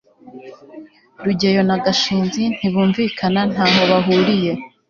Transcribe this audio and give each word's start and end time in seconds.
rugeyo 1.25 1.61
na 1.69 1.77
gashinzi 1.85 2.43
ntibumvikana 2.57 3.41
ntaho 3.51 3.81
bahuriye 3.91 4.51